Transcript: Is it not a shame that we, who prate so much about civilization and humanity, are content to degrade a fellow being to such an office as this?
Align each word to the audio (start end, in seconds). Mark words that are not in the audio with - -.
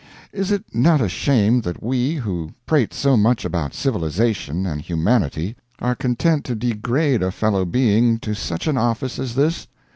Is 0.33 0.49
it 0.49 0.65
not 0.73 0.99
a 0.99 1.07
shame 1.07 1.61
that 1.61 1.83
we, 1.83 2.15
who 2.15 2.55
prate 2.65 2.91
so 2.91 3.15
much 3.15 3.45
about 3.45 3.75
civilization 3.75 4.65
and 4.65 4.81
humanity, 4.81 5.55
are 5.77 5.93
content 5.93 6.43
to 6.45 6.55
degrade 6.55 7.21
a 7.21 7.31
fellow 7.31 7.65
being 7.65 8.17
to 8.21 8.33
such 8.33 8.65
an 8.65 8.79
office 8.79 9.19
as 9.19 9.35
this? 9.35 9.67